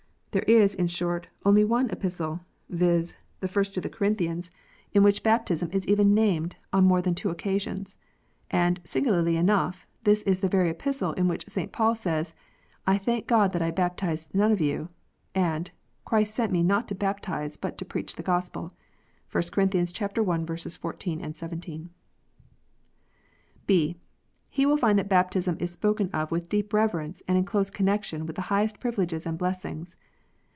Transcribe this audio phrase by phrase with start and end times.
[0.33, 4.49] There is, in short, only one Epistle, viz., the first to the Corinthians,
[4.93, 4.95] 106 KNOTS UNTIED.
[4.95, 7.97] in which baptism is even named on more than two occasions.
[8.49, 11.73] And, singularly enough, this is the very Epistle in which St.
[11.73, 12.33] Paul says,"
[12.87, 14.87] I thank God that I baptized none of you,"
[15.35, 15.69] and"
[16.05, 18.71] Christ sent me not be baptize, but to preach the Gospel."
[19.29, 19.65] (1 Cor.
[19.67, 20.57] i.
[20.57, 21.89] 14, 17.)
[23.67, 23.97] (b)
[24.49, 27.69] He will find that baptism is spoken of with deep rever ence, and in close
[27.69, 29.97] connection with the highest privileges and blessings.